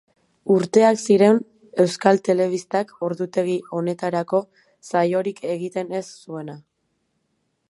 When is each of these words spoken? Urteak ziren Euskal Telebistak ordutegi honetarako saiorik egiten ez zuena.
Urteak 0.53 0.99
ziren 1.01 1.37
Euskal 1.85 2.21
Telebistak 2.29 2.95
ordutegi 3.09 3.55
honetarako 3.81 4.43
saiorik 4.91 5.47
egiten 5.57 5.99
ez 6.03 6.07
zuena. 6.11 6.63